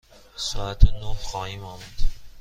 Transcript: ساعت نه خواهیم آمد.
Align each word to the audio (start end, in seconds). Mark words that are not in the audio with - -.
ساعت 0.35 0.83
نه 0.93 1.13
خواهیم 1.13 1.63
آمد. 1.63 1.93